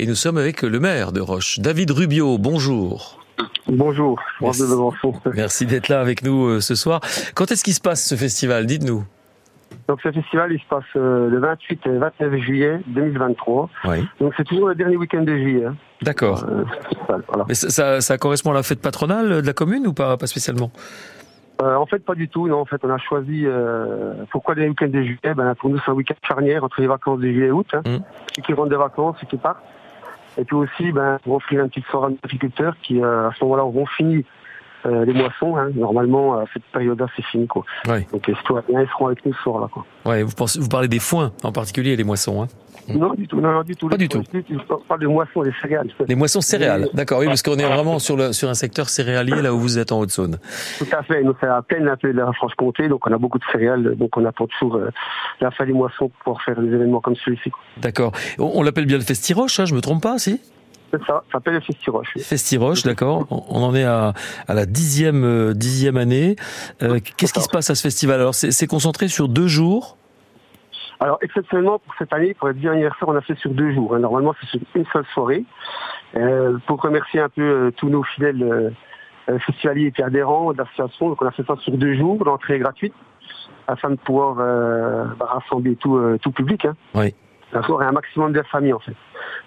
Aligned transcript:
et 0.00 0.06
nous 0.06 0.14
sommes 0.14 0.38
avec 0.38 0.62
le 0.62 0.80
maire 0.80 1.12
de 1.12 1.20
Roche, 1.20 1.58
David 1.60 1.90
Rubio. 1.90 2.38
Bonjour. 2.38 3.18
Bonjour, 3.68 4.18
Merci. 4.40 4.62
Merci 5.34 5.66
d'être 5.66 5.88
là 5.88 6.00
avec 6.00 6.22
nous 6.24 6.46
euh, 6.46 6.60
ce 6.60 6.74
soir. 6.74 7.00
Quand 7.34 7.50
est-ce 7.52 7.62
qu'il 7.62 7.74
se 7.74 7.80
passe 7.80 8.04
ce 8.06 8.14
festival? 8.14 8.66
Dites-nous. 8.66 9.04
Donc 9.88 10.00
ce 10.02 10.10
festival, 10.10 10.52
il 10.52 10.58
se 10.60 10.64
passe 10.68 10.84
euh, 10.96 11.28
le 11.28 11.38
28 11.38 11.80
et 11.86 11.98
29 11.98 12.36
juillet 12.40 12.80
2023. 12.88 13.68
Oui. 13.86 14.06
Donc 14.20 14.32
c'est 14.36 14.44
toujours 14.44 14.68
le 14.68 14.74
dernier 14.74 14.96
week-end 14.96 15.22
de 15.22 15.36
juillet. 15.36 15.64
hein. 15.66 15.76
D'accord. 16.02 16.44
Euh, 16.48 16.64
voilà. 17.28 17.44
Mais 17.48 17.54
ça, 17.54 17.70
ça- 17.70 18.00
ça 18.00 18.18
correspond 18.18 18.50
à 18.50 18.54
la 18.54 18.62
fête 18.62 18.80
patronale 18.80 19.42
de 19.42 19.46
la 19.46 19.52
commune 19.52 19.86
ou 19.86 19.92
pas, 19.92 20.16
pas 20.16 20.26
spécialement? 20.26 20.70
Euh, 21.62 21.74
en 21.76 21.84
fait, 21.86 21.98
pas 22.04 22.14
du 22.14 22.28
tout. 22.28 22.48
Non, 22.48 22.60
en 22.60 22.64
fait, 22.64 22.80
on 22.84 22.90
a 22.90 22.98
choisi. 22.98 23.42
euh, 23.44 24.14
pourquoi 24.32 24.54
les 24.54 24.68
week-ends 24.68 24.88
de 24.88 25.02
juillet? 25.02 25.34
Ben, 25.36 25.54
Pour 25.56 25.68
nous, 25.70 25.78
c'est 25.84 25.90
un 25.90 25.94
week-end 25.94 26.14
charnière 26.26 26.64
entre 26.64 26.80
les 26.80 26.86
vacances 26.86 27.18
de 27.20 27.26
juillet 27.28 27.48
et 27.48 27.52
août. 27.52 27.66
Hein. 27.74 27.82
Mm. 27.84 27.98
Ceux 28.36 28.42
qui 28.42 28.52
rentrent 28.54 28.70
des 28.70 28.76
vacances, 28.76 29.16
ceux 29.20 29.26
qui 29.26 29.36
partent. 29.36 29.62
Et 30.40 30.44
puis 30.44 30.56
aussi, 30.56 30.90
ben, 30.90 31.18
pour 31.22 31.34
offrir 31.34 31.60
une 31.60 31.68
petite 31.68 31.86
soirée 31.88 32.06
à 32.06 32.10
nos 32.10 32.18
agriculteurs 32.24 32.74
qui, 32.82 32.98
euh, 32.98 33.28
à 33.28 33.32
ce 33.34 33.44
moment-là, 33.44 33.64
auront 33.64 33.84
fini 33.84 34.24
euh, 34.86 35.04
les 35.04 35.12
moissons. 35.12 35.56
Hein. 35.56 35.70
Normalement, 35.74 36.38
à 36.38 36.44
cette 36.52 36.64
période-là, 36.72 37.06
c'est 37.16 37.24
fini. 37.26 37.46
Quoi. 37.46 37.64
Oui. 37.88 38.06
Donc, 38.12 38.26
les 38.26 38.34
citoyens, 38.36 38.64
ils 38.82 38.88
seront 38.88 39.06
avec 39.06 39.24
nous 39.26 39.32
ce 39.34 39.42
soir-là. 39.42 39.68
Quoi. 39.72 39.84
Ouais, 40.06 40.22
vous, 40.22 40.34
pensez, 40.34 40.58
vous 40.60 40.68
parlez 40.68 40.88
des 40.88 40.98
foins 40.98 41.32
en 41.42 41.52
particulier, 41.52 41.96
les 41.96 42.04
moissons. 42.04 42.42
Hein 42.42 42.48
Non, 42.88 43.14
du 43.14 43.28
tout. 43.28 43.40
Non, 43.40 43.52
non, 43.52 43.62
du 43.62 43.76
tout. 43.76 43.88
Pas 43.88 43.96
Les- 43.96 44.08
du 44.08 44.22
tout. 44.22 44.22
On 44.70 44.76
parle 44.78 45.00
de 45.00 45.06
moissons, 45.06 45.42
des 45.42 45.52
céréales. 45.60 45.88
Les 46.08 46.14
moissons 46.14 46.40
céréales. 46.40 46.88
D'accord, 46.94 47.20
oui, 47.20 47.26
parce 47.26 47.42
qu'on 47.42 47.56
est 47.56 47.66
vraiment 47.66 47.98
sur, 47.98 48.16
le, 48.16 48.32
sur 48.32 48.48
un 48.48 48.54
secteur 48.54 48.88
céréalier 48.88 49.42
là 49.42 49.52
où 49.54 49.58
vous 49.58 49.78
êtes 49.78 49.92
en 49.92 50.00
Haute-Saône. 50.00 50.38
Tout 50.78 50.86
à 50.96 51.02
fait. 51.02 51.22
Nous, 51.22 51.34
c'est 51.40 51.46
à 51.46 51.62
peine 51.62 51.88
un 51.88 51.96
peu 51.96 52.12
de 52.12 52.18
la 52.18 52.32
Franche-Comté, 52.32 52.88
donc 52.88 53.06
on 53.06 53.12
a 53.12 53.18
beaucoup 53.18 53.38
de 53.38 53.44
céréales, 53.52 53.94
donc 53.96 54.16
on 54.16 54.24
attend 54.24 54.46
toujours 54.46 54.76
euh, 54.76 54.88
la 55.40 55.50
fin 55.50 55.66
des 55.66 55.72
moissons 55.72 56.10
pour 56.24 56.40
faire 56.42 56.58
des 56.60 56.66
événements 56.68 57.00
comme 57.00 57.16
celui-ci. 57.16 57.50
D'accord. 57.76 58.12
On, 58.38 58.50
on 58.54 58.62
l'appelle 58.62 58.86
bien 58.86 58.96
le 58.98 59.04
Festiroche, 59.04 59.60
hein, 59.60 59.66
je 59.66 59.74
me 59.74 59.80
trompe 59.80 60.02
pas, 60.02 60.18
si? 60.18 60.40
C'est 60.90 60.98
ça, 61.04 61.06
ça 61.06 61.22
s'appelle 61.32 61.54
le 61.54 61.60
Festiroche. 61.60 62.14
Festiroche, 62.18 62.82
d'accord. 62.82 63.26
On 63.30 63.62
en 63.62 63.74
est 63.74 63.84
à, 63.84 64.12
à 64.48 64.54
la 64.54 64.66
dixième, 64.66 65.24
euh, 65.24 65.54
dixième 65.54 65.96
année. 65.96 66.34
Euh, 66.82 66.98
Qu'est-ce 67.16 67.32
qui 67.32 67.40
se 67.40 67.48
passe 67.48 67.70
à 67.70 67.74
ce 67.76 67.82
festival? 67.82 68.20
Alors, 68.20 68.34
c'est 68.34 68.66
concentré 68.66 69.06
sur 69.06 69.28
deux 69.28 69.46
jours? 69.46 69.96
Alors, 70.98 71.18
exceptionnellement, 71.22 71.78
pour 71.78 71.94
cette 71.98 72.12
année, 72.12 72.34
pour 72.34 72.48
être 72.50 72.56
bien 72.56 72.72
anniversaire, 72.72 73.08
on 73.08 73.14
a 73.14 73.20
fait 73.20 73.38
sur 73.38 73.50
deux 73.50 73.72
jours. 73.72 73.94
hein. 73.94 74.00
Normalement, 74.00 74.34
c'est 74.40 74.46
sur 74.48 74.60
une 74.74 74.84
seule 74.92 75.06
soirée. 75.14 75.44
Euh, 76.16 76.58
pour 76.66 76.82
remercier 76.82 77.20
un 77.20 77.28
peu 77.28 77.72
tous 77.76 77.88
nos 77.88 78.02
fidèles 78.02 78.74
festivaliers 79.46 79.92
et 79.96 80.02
adhérents 80.02 80.52
de 80.52 80.58
l'association, 80.58 81.08
donc 81.10 81.22
on 81.22 81.26
a 81.26 81.30
fait 81.30 81.46
ça 81.46 81.54
sur 81.60 81.72
deux 81.78 81.94
jours, 81.94 82.24
l'entrée 82.24 82.56
est 82.56 82.58
gratuite, 82.58 82.94
afin 83.68 83.90
de 83.90 83.94
pouvoir 83.94 84.34
bah, 84.34 85.26
rassembler 85.26 85.76
tout, 85.76 86.00
tout 86.20 86.32
public. 86.32 86.64
Hein. 86.64 86.74
Oui. 86.96 87.14
D'accord, 87.52 87.82
et 87.82 87.86
un 87.86 87.92
maximum 87.92 88.32
de 88.32 88.42
familles, 88.42 88.72
en 88.72 88.78
fait. 88.78 88.94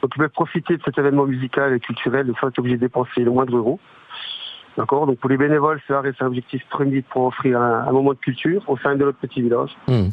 Donc, 0.02 0.12
ils 0.16 0.20
peuvent 0.20 0.30
profiter 0.30 0.76
de 0.78 0.82
cet 0.84 0.98
événement 0.98 1.26
musical 1.26 1.74
et 1.74 1.80
culturel 1.80 2.32
sans 2.40 2.50
être 2.50 2.60
obligé 2.60 2.76
de 2.76 2.82
dépenser 2.82 3.22
le 3.22 3.32
moindre 3.32 3.56
euro. 3.56 3.80
D'accord? 4.78 5.06
Donc, 5.08 5.20
pour 5.20 5.30
les 5.30 5.38
bénévoles, 5.38 5.80
c'est 5.88 5.94
un 5.94 6.26
objectif 6.26 6.62
premier 6.70 7.02
pour 7.02 7.26
offrir 7.26 7.62
un, 7.62 7.86
un 7.88 7.92
moment 7.92 8.14
de 8.14 8.20
culture 8.20 8.62
au 8.68 8.78
sein 8.78 8.96
de 8.96 9.06
notre 9.06 9.20
petit 9.20 9.42
village. 9.42 9.70
Hmm. 9.88 10.10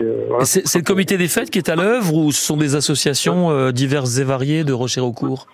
Euh, 0.00 0.26
voilà. 0.28 0.44
C'est 0.44 0.78
le 0.78 0.84
comité 0.84 1.16
des 1.18 1.28
fêtes 1.28 1.50
qui 1.50 1.58
est 1.58 1.68
à 1.68 1.76
l'œuvre 1.76 2.14
ou 2.14 2.30
ce 2.30 2.40
sont 2.40 2.56
des 2.56 2.76
associations 2.76 3.50
euh, 3.50 3.72
diverses 3.72 4.18
et 4.18 4.24
variées 4.24 4.64
de 4.64 4.72
Rocher-au-Court 4.72 5.46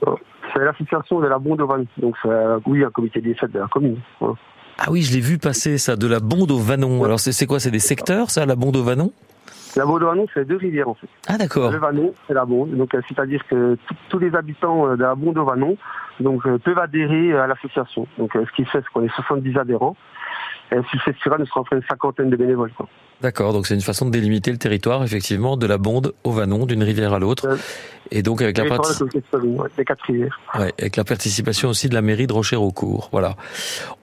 C'est 0.53 0.65
l'association 0.65 1.21
de 1.21 1.27
la 1.27 1.39
Bonde-au-Vanne. 1.39 1.87
Donc, 1.99 2.17
euh, 2.27 2.59
oui, 2.67 2.85
un 2.85 2.91
comité 2.91 3.21
des 3.21 3.35
fêtes 3.35 3.53
de 3.53 3.61
la 3.61 3.69
commune. 3.69 3.99
Voilà. 4.21 4.35
Ah 4.79 4.91
oui, 4.91 5.03
je 5.03 5.13
l'ai 5.15 5.21
vu 5.21 5.39
passer 5.39 5.79
ça, 5.79 5.97
de 5.97 6.07
la 6.07 6.19
Bonde 6.21 6.51
au 6.51 6.59
Vanon. 6.59 7.05
Alors 7.05 7.21
c'est 7.21 7.33
c'est 7.33 7.47
quoi? 7.47 7.61
C'est 7.61 7.71
des 7.71 7.79
secteurs, 7.79 8.31
ça, 8.31 8.45
la 8.47 8.57
Bonde 8.57 8.77
au 8.77 8.83
Vanon 8.83 9.13
La 9.77 9.87
Bonde-au-Vanne, 9.87 10.27
c'est 10.35 10.45
deux 10.45 10.57
rivières, 10.57 10.89
en 10.89 10.95
fait. 10.95 11.09
Ah 11.29 11.39
d'accord. 11.39 11.71
Le 11.71 11.79
Vanon, 11.79 12.13
c'est 12.27 12.35
la 12.35 12.45
Bonde. 12.45 12.77
Donc, 12.77 12.95
euh, 12.95 13.01
c'est-à-dire 13.09 13.47
que 13.49 13.77
tous 14.09 14.19
les 14.19 14.35
habitants 14.35 14.87
euh, 14.87 14.97
de 14.97 15.03
la 15.03 15.15
Bonde-au-Vanon 15.15 15.77
donc, 16.21 16.47
euh, 16.47 16.59
peuvent 16.59 16.79
adhérer 16.79 17.35
à 17.35 17.47
l'association. 17.47 18.07
Donc, 18.19 18.37
euh, 18.37 18.45
ce 18.47 18.53
qui 18.53 18.65
fait, 18.65 18.81
c'est 18.81 18.89
qu'on 18.93 19.05
est 19.05 19.15
70 19.15 19.57
adhérents. 19.57 19.97
Et 20.71 20.77
sur 20.77 20.95
le 20.95 21.13
festival, 21.13 21.41
nous 21.41 21.47
serons 21.47 21.61
en 21.61 21.65
train 21.65 21.77
une 21.77 21.83
cinquantaine 21.83 22.31
de 22.31 22.37
bénévoles. 22.37 22.73
Quoi. 22.73 22.89
D'accord, 23.23 23.53
donc 23.53 23.67
c'est 23.67 23.75
une 23.75 23.81
façon 23.81 24.07
de 24.07 24.11
délimiter 24.11 24.51
le 24.51 24.59
territoire, 24.59 25.05
effectivement, 25.05 25.57
de 25.57 25.67
la 25.67 25.79
Bonde 25.79 26.13
au 26.25 26.33
Vanon, 26.33 26.67
d'une 26.67 26.83
rivière 26.83 27.13
à 27.13 27.19
l'autre. 27.19 27.47
Euh, 27.49 27.57
Et 28.11 28.23
donc 28.23 28.43
avec 28.43 28.59
la, 28.59 28.65
ouais, 30.59 30.73
avec 30.79 30.97
la 30.97 31.05
participation 31.05 31.69
aussi 31.71 31.89
de 31.89 31.95
la 31.95 32.03
mairie 32.03 32.27
de 32.27 32.33
Rocher-au-Court. 32.33 33.09
Voilà. 33.13 33.37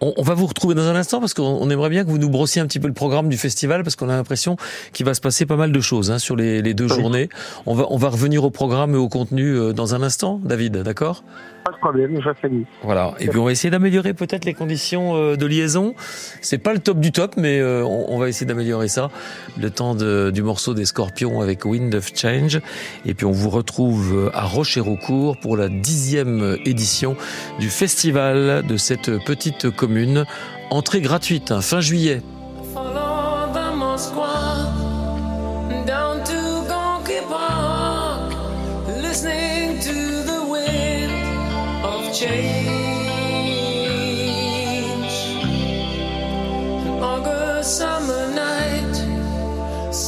On, 0.02 0.13
on 0.18 0.24
va 0.24 0.34
vous 0.34 0.47
retrouver 0.47 0.74
dans 0.74 0.88
un 0.88 0.96
instant 0.96 1.19
parce 1.19 1.34
qu'on 1.34 1.44
on 1.44 1.69
aimerait 1.69 1.90
bien 1.90 2.03
que 2.06 2.09
vous 2.09 2.18
nous 2.18 2.30
brossiez 2.30 2.62
un 2.62 2.66
petit 2.66 2.80
peu 2.80 2.88
le 2.88 2.94
programme 2.94 3.30
du 3.30 3.38
festival 3.38 3.84
parce 3.84 3.96
qu'on 3.96 4.09
a 4.09 4.16
l'impression 4.16 4.56
qu'il 4.94 5.06
va 5.06 5.13
se 5.13 5.22
passer 5.22 5.46
pas 5.46 5.57
mal 5.57 5.72
de 5.72 5.80
choses 5.81 6.09
hein, 6.12 6.18
sur 6.18 6.36
les, 6.36 6.62
les 6.62 6.74
deux 6.74 6.88
Oui. 6.90 6.96
journées. 6.96 7.30
On 7.66 7.75
va, 7.75 7.86
on 7.90 7.97
va 7.97 8.09
revenir 8.09 8.44
au 8.44 8.50
programme 8.50 8.96
et 8.96 8.97
au 8.97 9.09
contenu 9.09 9.53
euh, 9.56 9.74
dans 9.74 9.94
un 9.94 10.01
instant, 10.01 10.40
David, 10.44 10.78
d'accord? 10.78 11.24
Pas 11.66 11.72
de 11.74 11.78
problème, 11.78 12.19
je 12.24 12.30
fais 12.41 12.50
Voilà. 12.84 13.13
Et 13.19 13.28
puis 13.28 13.38
on 13.38 13.44
va 13.46 13.51
essayer 13.51 13.69
d'améliorer 13.69 14.13
peut-être 14.16 14.46
les 14.46 14.53
conditions 14.56 15.16
euh, 15.18 15.36
de 15.36 15.46
liaison. 15.46 15.94
C'est 16.41 16.57
pas 16.57 16.74
le 16.74 16.80
top 16.80 17.00
du 17.00 17.12
top, 17.12 17.36
mais 17.38 17.62
on, 17.62 18.13
on 18.13 18.18
va 18.18 18.30
essayer 18.30 18.47
d'améliorer 18.47 18.88
ça. 18.88 19.08
Le 19.57 19.69
temps 19.69 19.95
du 19.95 20.41
morceau 20.41 20.73
des 20.73 20.85
Scorpions 20.85 21.41
avec 21.41 21.65
Wind 21.65 21.93
of 21.95 22.11
Change. 22.15 22.59
Et 23.05 23.13
puis 23.13 23.25
on 23.25 23.31
vous 23.31 23.49
retrouve 23.49 24.31
à 24.33 24.45
Rocher-au-Court 24.45 25.37
pour 25.37 25.57
la 25.57 25.69
dixième 25.69 26.57
édition 26.65 27.15
du 27.59 27.69
festival 27.69 28.65
de 28.67 28.77
cette 28.77 29.23
petite 29.25 29.69
commune. 29.69 30.25
Entrée 30.69 31.01
gratuite, 31.01 31.51
hein, 31.51 31.61
fin 31.61 31.81
juillet. 31.81 32.21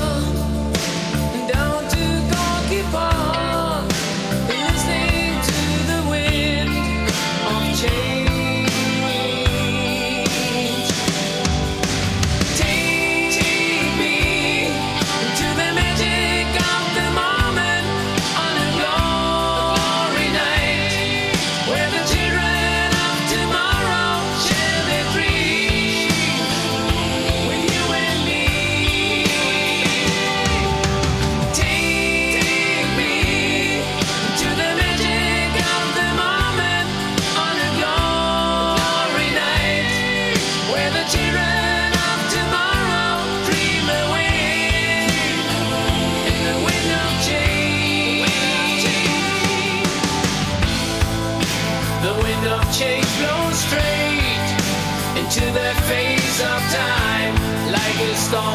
love 0.00 0.61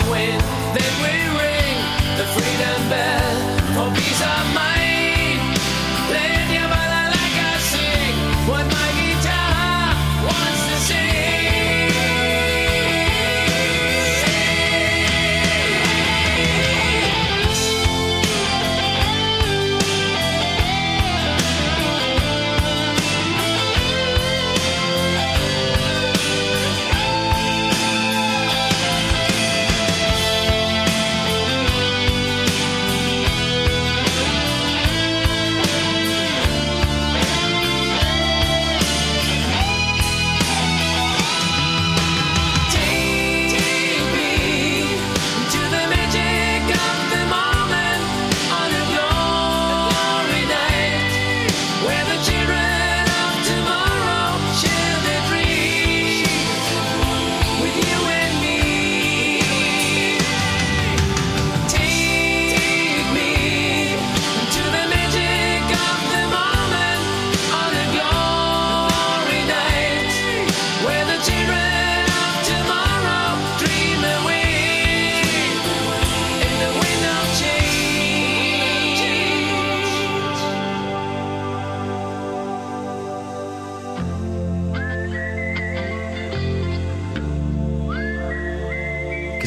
wind, 0.09 0.41
then 0.75 0.93
we 1.03 1.13
ring 1.39 1.77
the 2.17 2.25
freedom 2.33 2.89
bell 2.89 3.35
oh, 3.77 3.91
for 3.91 3.95
peace 3.95 4.21
of 4.21 4.45
mind. 4.53 4.56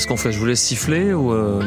Qu'est-ce 0.01 0.09
qu'on 0.09 0.17
fait? 0.17 0.33
Je 0.33 0.39
vous 0.39 0.47
laisse 0.47 0.63
siffler 0.63 1.13
ou, 1.13 1.31
euh, 1.31 1.61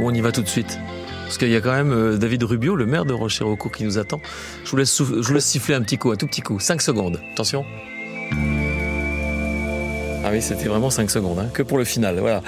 ou 0.00 0.08
on 0.08 0.10
y 0.12 0.20
va 0.20 0.32
tout 0.32 0.42
de 0.42 0.48
suite? 0.48 0.76
Parce 1.22 1.38
qu'il 1.38 1.50
y 1.50 1.54
a 1.54 1.60
quand 1.60 1.70
même 1.70 1.92
euh, 1.92 2.16
David 2.16 2.42
Rubio, 2.42 2.74
le 2.74 2.84
maire 2.84 3.04
de 3.04 3.12
Rocher-Recourt, 3.12 3.70
qui 3.70 3.84
nous 3.84 3.96
attend. 3.96 4.20
Je 4.64 4.70
vous 4.72 4.76
laisse, 4.76 4.98
je 4.98 5.04
vous 5.04 5.32
laisse 5.32 5.44
siffler 5.46 5.76
un 5.76 5.82
petit 5.82 5.96
coup, 5.96 6.10
un 6.10 6.16
tout 6.16 6.26
petit 6.26 6.40
coup. 6.40 6.58
5 6.58 6.82
secondes. 6.82 7.20
Attention. 7.34 7.64
Ah 10.24 10.30
oui, 10.32 10.42
c'était 10.42 10.66
vraiment 10.66 10.90
5 10.90 11.08
secondes, 11.12 11.38
hein, 11.38 11.46
que 11.54 11.62
pour 11.62 11.78
le 11.78 11.84
final. 11.84 12.18
Voilà. 12.18 12.42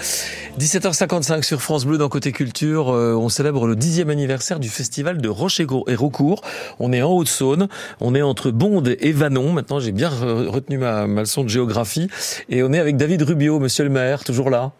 17h55 0.58 1.44
sur 1.44 1.62
France 1.62 1.84
Bleu 1.84 1.98
dans 1.98 2.08
Côté 2.08 2.32
Culture. 2.32 2.92
euh, 2.92 3.14
on 3.14 3.28
célèbre 3.28 3.68
le 3.68 3.76
dixième 3.76 4.10
anniversaire 4.10 4.58
du 4.58 4.68
festival 4.68 5.18
de 5.20 5.28
Rocher-Recourt. 5.28 6.42
On 6.80 6.92
est 6.92 7.00
en 7.02 7.12
Haute-Saône. 7.12 7.68
On 8.00 8.16
est 8.16 8.22
entre 8.22 8.50
Bonde 8.50 8.96
et 8.98 9.12
Vanon. 9.12 9.52
Maintenant, 9.52 9.78
j'ai 9.78 9.92
bien 9.92 10.08
re- 10.10 10.48
retenu 10.48 10.78
ma, 10.78 11.06
ma 11.06 11.20
leçon 11.20 11.44
de 11.44 11.48
géographie. 11.48 12.08
Et 12.48 12.64
on 12.64 12.72
est 12.72 12.80
avec 12.80 12.96
David 12.96 13.22
Rubio, 13.22 13.60
monsieur 13.60 13.84
le 13.84 13.90
maire, 13.90 14.24
toujours 14.24 14.50
là. 14.50 14.72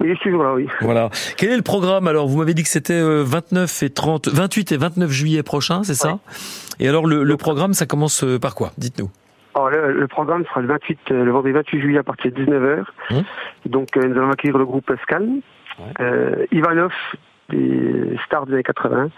Oui, 0.00 0.08
je 0.10 0.14
suis 0.14 0.30
toujours 0.30 0.44
là, 0.44 0.54
oui. 0.54 0.66
Voilà. 0.80 1.10
Quel 1.36 1.50
est 1.50 1.56
le 1.56 1.62
programme 1.62 2.08
alors? 2.08 2.26
Vous 2.26 2.38
m'avez 2.38 2.54
dit 2.54 2.62
que 2.62 2.68
c'était 2.68 2.94
euh, 2.94 3.22
29 3.24 3.82
et 3.82 3.90
30, 3.90 4.28
28 4.28 4.72
et 4.72 4.76
29 4.76 5.10
juillet 5.10 5.42
prochain, 5.42 5.82
c'est 5.82 5.94
ça? 5.94 6.18
Et 6.78 6.88
alors 6.88 7.06
le, 7.06 7.22
le 7.22 7.36
programme, 7.36 7.74
ça 7.74 7.84
commence 7.86 8.24
euh, 8.24 8.38
par 8.38 8.54
quoi? 8.54 8.72
Dites-nous. 8.78 9.10
Alors, 9.54 9.68
le, 9.70 9.92
le 9.92 10.06
programme 10.06 10.44
sera 10.46 10.60
le 10.60 10.68
28, 10.68 10.98
euh, 11.10 11.24
le 11.24 11.30
vendredi 11.32 11.52
28 11.52 11.80
juillet 11.80 11.98
à 11.98 12.02
partir 12.02 12.30
de 12.32 12.36
19h. 12.44 12.84
Hum. 13.10 13.22
Donc, 13.66 13.96
euh, 13.96 14.06
nous 14.06 14.16
allons 14.16 14.30
accueillir 14.30 14.56
le 14.58 14.64
groupe 14.64 14.90
Ouais. 14.90 15.86
euh, 16.00 16.46
Ivanov, 16.52 16.92
des 17.50 18.16
stars 18.26 18.46
des 18.46 18.54
années 18.54 18.62
80, 18.62 19.08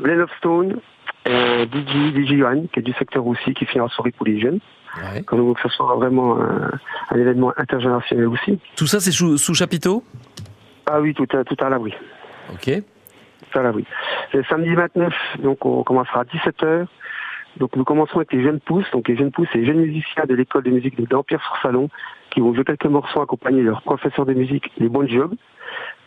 Glenn 0.00 0.20
of 0.20 0.30
Stone, 0.38 0.76
euh, 1.28 1.66
DJ, 1.66 2.14
DJ 2.14 2.38
Johan, 2.38 2.64
qui 2.72 2.80
est 2.80 2.82
du 2.82 2.92
secteur 2.94 3.26
aussi, 3.26 3.54
qui 3.54 3.66
fait 3.66 3.80
en 3.80 3.88
soirée 3.88 4.12
pour 4.12 4.26
les 4.26 4.40
jeunes. 4.40 4.60
Ouais. 4.96 5.22
Donc, 5.36 5.58
ce 5.60 5.68
sera 5.68 5.94
vraiment 5.94 6.40
un, 6.40 6.70
un 7.10 7.16
événement 7.16 7.52
intergénérationnel 7.56 8.26
aussi. 8.26 8.58
Tout 8.76 8.86
ça, 8.86 9.00
c'est 9.00 9.12
sous, 9.12 9.38
sous 9.38 9.54
chapiteau? 9.54 10.02
Ah 10.86 11.00
oui, 11.00 11.14
tout 11.14 11.28
à, 11.36 11.44
tout 11.44 11.56
à 11.60 11.68
l'abri. 11.68 11.94
Ok. 12.52 12.70
Tout 13.52 13.58
à 13.58 13.62
l'abri. 13.62 13.84
Le 14.32 14.42
samedi 14.44 14.74
29, 14.74 15.12
donc, 15.42 15.64
on 15.64 15.82
commencera 15.84 16.20
à 16.20 16.24
17h. 16.24 16.86
Donc, 17.58 17.76
nous 17.76 17.84
commencerons 17.84 18.18
avec 18.18 18.32
les 18.32 18.42
jeunes 18.42 18.60
pousses. 18.60 18.90
Donc, 18.92 19.08
les 19.08 19.16
jeunes 19.16 19.30
pousses, 19.30 19.48
c'est 19.52 19.58
les 19.58 19.66
jeunes 19.66 19.80
musiciens 19.80 20.24
de 20.26 20.34
l'école 20.34 20.64
de 20.64 20.70
musique 20.70 21.00
de 21.00 21.06
Dampierre 21.06 21.42
sur 21.42 21.56
Salon 21.62 21.88
qui 22.30 22.40
vont 22.40 22.54
jouer 22.54 22.64
quelques 22.64 22.86
morceaux 22.86 23.20
accompagnés 23.20 23.62
de 23.62 23.68
leur 23.68 23.82
professeur 23.82 24.24
de 24.24 24.34
musique, 24.34 24.70
les 24.78 24.88
Bon 24.88 25.06
Job, 25.06 25.34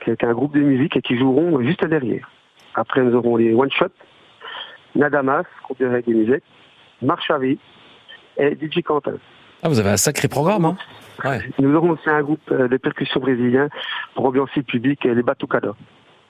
qui 0.04 0.10
est 0.10 0.24
un 0.24 0.34
groupe 0.34 0.54
de 0.54 0.62
musique 0.62 0.96
et 0.96 1.02
qui 1.02 1.18
joueront 1.18 1.62
juste 1.62 1.86
derrière. 1.86 2.30
Après, 2.76 3.02
nous 3.02 3.14
aurons 3.14 3.36
les 3.36 3.54
One 3.54 3.72
Shot, 3.72 3.90
Nadamas, 4.96 5.46
groupe 5.64 5.80
de 5.80 5.88
reggae 5.88 6.42
Marchavé 7.02 7.58
et 8.38 8.56
DJ 8.56 8.82
Quentin. 8.84 9.16
Ah, 9.62 9.70
vous 9.70 9.80
avez 9.80 9.90
un 9.90 9.98
sacré 9.98 10.28
programme, 10.28 10.66
hein 10.66 10.78
Ouais. 11.24 11.40
Nous 11.60 11.74
aurons 11.76 11.92
aussi 11.92 12.10
un 12.10 12.22
groupe 12.22 12.42
euh, 12.52 12.68
de 12.68 12.78
percussions 12.78 13.20
brésiliens 13.20 13.70
pour 14.16 14.26
ambiancer 14.26 14.54
le 14.58 14.64
public, 14.64 15.06
euh, 15.06 15.14
les 15.14 15.24
Batucada. 15.24 15.74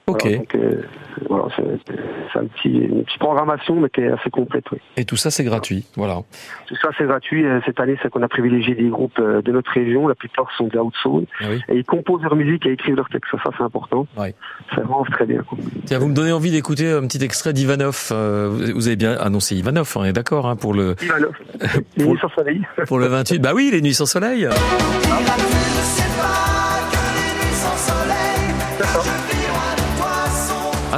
Ok. 0.06 0.24
Voilà, 0.24 0.38
donc, 0.38 0.56
euh, 0.56 0.82
voilà, 1.30 1.46
c'est 1.56 2.40
un 2.40 2.46
petit, 2.46 2.70
une 2.70 3.04
petite 3.06 3.20
programmation, 3.20 3.80
mais 3.80 3.90
qui 3.90 4.02
est 4.02 4.12
assez 4.12 4.30
complète. 4.30 4.66
Oui. 4.72 4.80
Et 4.98 5.06
tout 5.06 5.16
ça, 5.16 5.32
c'est 5.32 5.46
gratuit. 5.46 5.86
Voilà. 5.96 6.20
Tout 6.68 6.76
ça, 6.82 6.90
c'est 6.98 7.06
gratuit. 7.06 7.46
Euh, 7.46 7.62
Cette 7.66 7.80
année, 7.80 7.98
c'est 8.02 8.10
qu'on 8.10 8.22
a 8.22 8.28
privilégié 8.28 8.76
des 8.76 8.90
groupes 8.90 9.18
euh, 9.20 9.42
de 9.42 9.52
notre 9.54 9.72
région. 9.72 10.08
La 10.10 10.16
plupart 10.16 10.50
sont 10.58 10.68
de 10.68 10.76
la 10.76 10.84
Haute-Saône. 10.84 11.26
Ah 11.40 11.46
oui. 11.50 11.62
Et 11.70 11.78
ils 11.78 11.86
composent 11.86 12.22
leur 12.22 12.36
musique 12.36 12.66
et 12.66 12.74
écrivent 12.74 12.96
leurs 12.98 13.08
textes. 13.10 13.32
Ça, 13.32 13.50
c'est 13.58 13.64
important. 13.64 14.06
Ouais. 14.18 14.36
C'est 14.76 14.82
vraiment 14.82 15.06
très 15.06 15.26
bien. 15.26 15.42
quoi. 15.44 15.58
Tiens, 15.86 16.00
vous 16.00 16.10
me 16.10 16.14
donnez 16.16 16.34
envie 16.34 16.52
d'écouter 16.52 16.92
un 16.92 17.08
petit 17.08 17.24
extrait 17.24 17.54
d'Ivanov. 17.54 18.08
Vous- 18.12 18.88
avez 18.88 18.98
bien 18.98 19.14
annoncé 19.18 19.56
Ivanov, 19.56 19.92
on 19.96 20.04
est 20.04 20.12
d'accord, 20.14 20.48
hein, 20.48 20.58
pour 20.58 20.74
le 20.74 20.96
Ivanov, 21.02 21.32
les 21.98 22.06
nuits 22.06 22.20
sur 22.20 22.34
soleil. 22.34 22.62
pour 22.88 23.00
le 23.00 23.08
28. 23.08 23.40
Bah 23.40 23.54
oui, 23.56 23.70
les 23.72 23.82
nuits 23.82 23.94
sans 23.94 24.06
soleil. 24.06 24.48
Ah, 24.50 24.54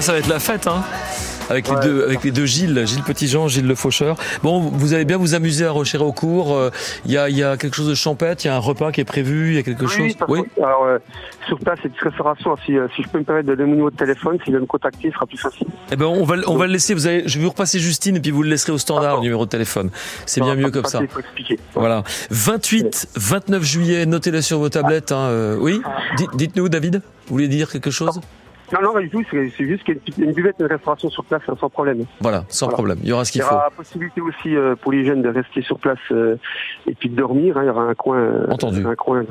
ça 0.01 0.11
va 0.13 0.19
être 0.19 0.27
la 0.29 0.39
fête, 0.39 0.67
hein 0.67 0.83
avec 1.47 1.69
les 1.69 1.75
deux, 1.79 2.05
avec 2.05 2.23
les 2.23 2.31
deux 2.31 2.47
Gilles, 2.47 2.87
Gilles 2.87 3.03
Petitjean, 3.03 3.47
Gilles 3.47 3.67
Le 3.67 3.75
Faucheur. 3.75 4.17
Bon, 4.41 4.61
vous 4.61 4.95
allez 4.95 5.05
bien 5.05 5.17
vous 5.17 5.35
amuser 5.35 5.63
à 5.63 5.69
Rocher 5.69 5.99
au 5.99 6.11
cours. 6.11 6.59
Il 7.05 7.11
y 7.11 7.17
a, 7.19 7.29
il 7.29 7.37
y 7.37 7.43
a 7.43 7.55
quelque 7.55 7.75
chose 7.75 7.87
de 7.87 7.93
champêtre, 7.93 8.43
il 8.43 8.47
y 8.47 8.49
a 8.49 8.55
un 8.55 8.59
repas 8.59 8.91
qui 8.91 9.01
est 9.01 9.05
prévu, 9.05 9.49
il 9.49 9.53
y 9.53 9.57
a 9.59 9.61
quelque 9.61 9.85
chose. 9.85 10.11
contre, 10.25 10.49
Alors, 10.57 10.85
euh, 10.85 10.97
sur 11.47 11.59
place, 11.59 11.77
c'est 11.83 11.89
une 11.89 12.09
restauration. 12.09 12.55
Si, 12.65 12.75
euh, 12.75 12.87
si 12.95 13.03
je 13.03 13.09
peux 13.09 13.19
me 13.19 13.23
permettre 13.23 13.47
de 13.47 13.53
donner 13.53 13.65
mon 13.67 13.71
numéro 13.75 13.91
de 13.91 13.95
téléphone, 13.95 14.39
s'il 14.43 14.53
veut 14.55 14.59
me 14.59 14.65
contacter, 14.65 15.09
ce 15.09 15.13
sera 15.13 15.27
plus 15.27 15.37
facile. 15.37 15.67
Eh 15.91 15.95
ben, 15.95 16.05
on 16.05 16.23
va, 16.23 16.35
on 16.47 16.57
va 16.57 16.65
le 16.65 16.73
laisser. 16.73 16.95
Vous 16.95 17.05
allez, 17.05 17.21
je 17.27 17.37
vais 17.37 17.43
vous 17.43 17.51
repasser 17.51 17.77
Justine 17.77 18.15
et 18.15 18.19
puis 18.19 18.31
vous 18.31 18.41
le 18.41 18.49
laisserez 18.49 18.71
au 18.71 18.79
standard, 18.79 19.17
le 19.17 19.21
numéro 19.21 19.45
de 19.45 19.51
téléphone. 19.51 19.91
C'est 20.25 20.41
bien 20.41 20.55
mieux 20.55 20.71
comme 20.71 20.85
ça. 20.85 20.99
Voilà. 21.75 22.01
28, 22.31 23.09
29 23.15 23.63
juillet, 23.63 24.05
notez-le 24.07 24.41
sur 24.41 24.57
vos 24.57 24.69
tablettes. 24.69 25.11
hein, 25.11 25.27
euh, 25.29 25.57
oui 25.59 25.79
Dites- 26.17 26.35
Dites-nous, 26.35 26.69
David. 26.69 27.03
Vous 27.27 27.33
voulez 27.35 27.47
dire 27.47 27.71
quelque 27.71 27.91
chose? 27.91 28.19
Non, 28.73 28.79
non, 28.81 28.93
pas 28.93 29.01
du 29.01 29.09
tout. 29.09 29.23
C'est 29.31 29.49
juste 29.67 29.83
qu'il 29.83 29.95
y 30.17 30.21
a 30.21 30.25
une, 30.25 30.33
buvette, 30.33 30.55
une 30.59 30.65
restauration 30.65 31.09
sur 31.09 31.23
place, 31.25 31.41
hein, 31.47 31.55
sans 31.59 31.69
problème. 31.69 32.05
Voilà, 32.21 32.45
sans 32.49 32.65
Voilà. 32.65 32.73
problème. 32.75 32.97
Il 33.03 33.09
y 33.09 33.11
aura 33.13 33.23
ce 33.25 33.31
Il 33.31 33.35
y 33.37 33.39
qu'il 33.39 33.41
faut. 33.43 33.53
aura 33.53 33.65
la 33.65 33.69
possibilité 33.75 34.21
aussi 34.21 34.55
euh, 34.55 34.75
pour 34.75 34.91
les 34.91 35.05
jeunes 35.05 35.21
de 35.21 35.29
rester 35.29 35.61
sur 35.61 35.77
place 35.79 35.99
euh, 36.11 36.35
et 36.87 36.95
puis 36.95 37.09
de 37.09 37.15
dormir. 37.15 37.57
hein. 37.57 37.63
Il 37.63 37.67
y 37.67 37.69
aura 37.69 37.83
un 37.83 37.93
coin. 37.93 38.17
euh, 38.17 38.47
Entendu. 38.49 38.85
Un 38.85 38.95
coin. 38.95 39.23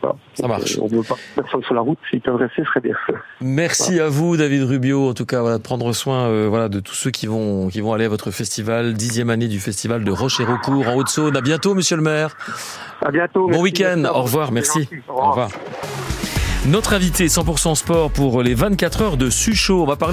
voilà. 0.00 0.16
Ça 0.34 0.48
marche. 0.48 0.78
on 0.80 0.88
ne 0.88 0.96
veut 0.96 1.02
pas 1.02 1.16
personne 1.34 1.62
sur 1.62 1.74
la 1.74 1.80
route. 1.82 1.98
S'ils 2.10 2.20
peuvent 2.20 2.36
rester, 2.36 2.62
ce 2.62 2.68
serait 2.68 2.80
bien. 2.80 2.94
Merci 3.40 4.00
à 4.00 4.08
vous, 4.08 4.36
David 4.36 4.62
Rubio, 4.64 5.10
en 5.10 5.14
tout 5.14 5.26
cas, 5.26 5.40
voilà, 5.40 5.58
de 5.58 5.62
prendre 5.62 5.92
soin, 5.92 6.28
euh, 6.28 6.46
voilà, 6.48 6.68
de 6.68 6.80
tous 6.80 6.94
ceux 6.94 7.10
qui 7.10 7.26
vont, 7.26 7.68
qui 7.68 7.80
vont 7.80 7.92
aller 7.92 8.06
à 8.06 8.08
votre 8.08 8.30
festival, 8.30 8.94
dixième 8.94 9.30
année 9.30 9.48
du 9.48 9.60
festival 9.60 10.04
de 10.04 10.10
Rocher-Recourt 10.10 10.88
en 10.88 10.94
Haute-Saône. 10.96 11.36
À 11.36 11.40
bientôt, 11.42 11.74
Monsieur 11.74 11.96
le 11.96 12.02
maire. 12.02 12.36
À 13.04 13.10
bientôt. 13.10 13.48
Bon 13.48 13.60
week-end. 13.60 14.04
Au 14.12 14.22
revoir. 14.22 14.52
Merci. 14.52 14.84
gentil. 14.84 14.96
Au 15.08 15.30
revoir. 15.30 15.48
Notre 16.66 16.94
invité 16.94 17.26
100% 17.26 17.74
sport 17.74 18.10
pour 18.10 18.42
les 18.42 18.54
24 18.54 19.02
heures 19.02 19.16
de 19.18 19.28
Suchot. 19.28 19.82
On 19.82 19.86
va 19.86 19.96
parler 19.96 20.12